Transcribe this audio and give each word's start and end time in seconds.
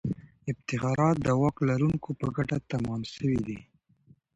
افتخارات 0.51 1.15
د 1.25 1.27
واک 1.41 1.57
لرونکو 1.69 2.09
په 2.19 2.27
ګټه 2.35 2.57
تمام 2.71 3.01
سوي 3.13 3.39
دي. 3.47 3.59